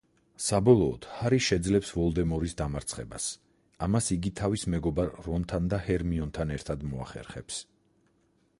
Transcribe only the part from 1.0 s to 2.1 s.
ჰარი შეძლებს